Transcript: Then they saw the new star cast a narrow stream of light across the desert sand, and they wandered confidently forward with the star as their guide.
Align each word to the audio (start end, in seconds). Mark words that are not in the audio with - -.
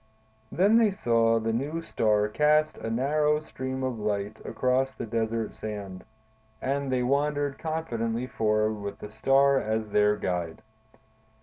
Then 0.51 0.79
they 0.79 0.89
saw 0.89 1.39
the 1.39 1.53
new 1.53 1.79
star 1.83 2.27
cast 2.27 2.79
a 2.79 2.89
narrow 2.89 3.39
stream 3.39 3.83
of 3.83 3.99
light 3.99 4.41
across 4.43 4.95
the 4.95 5.05
desert 5.05 5.53
sand, 5.53 6.03
and 6.59 6.91
they 6.91 7.03
wandered 7.03 7.59
confidently 7.59 8.25
forward 8.25 8.81
with 8.81 8.97
the 8.97 9.11
star 9.11 9.59
as 9.59 9.89
their 9.89 10.15
guide. 10.15 10.63